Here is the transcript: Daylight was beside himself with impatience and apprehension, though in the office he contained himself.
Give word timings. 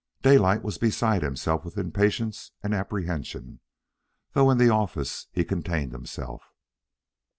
Daylight 0.23 0.63
was 0.63 0.79
beside 0.79 1.21
himself 1.21 1.63
with 1.63 1.77
impatience 1.77 2.53
and 2.63 2.73
apprehension, 2.73 3.59
though 4.33 4.49
in 4.49 4.57
the 4.57 4.71
office 4.71 5.27
he 5.31 5.45
contained 5.45 5.91
himself. 5.91 6.41